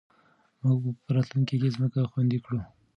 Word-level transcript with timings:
موږ 0.65 0.79
به 1.03 1.09
راتلونکې 1.15 1.55
کې 1.61 1.73
ځمکه 1.75 1.99
خوندي 2.11 2.39
کړو. 2.45 2.59